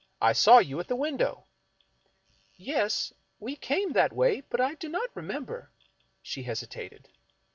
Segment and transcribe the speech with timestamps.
[0.19, 1.45] I saw you at the window.""
[2.55, 5.69] Yes— we came that way, but I do not remember"
[6.23, 7.07] She hesitated.